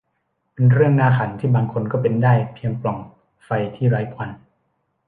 [0.53, 2.97] เป็นเรื่องน่าขันที่บางคนก็เป็นได้เพียงปล่อง
[3.45, 4.29] ไฟที่ไร้ควัน